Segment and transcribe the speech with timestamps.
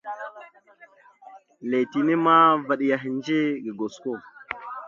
[1.69, 2.35] Letine ma,
[2.67, 4.11] vaɗ ya ehədze ga gosko.